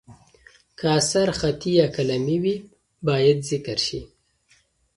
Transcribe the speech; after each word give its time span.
که 0.79 0.87
اثر 0.97 1.27
خطي 1.39 1.71
یا 1.79 1.87
قلمي 1.95 2.37
وي، 2.43 2.55
باید 3.07 3.39
ذکر 3.49 3.77
شي. 3.87 4.01